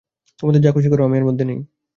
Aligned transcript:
তোমাদের 0.39 0.61
যা 0.61 0.71
খুশি 0.71 0.89
করো, 0.91 1.01
আমি 1.03 1.15
এর 1.17 1.25
মধ্যে 1.29 1.45
নেই। 1.45 1.59